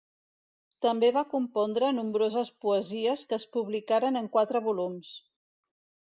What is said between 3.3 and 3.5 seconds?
que es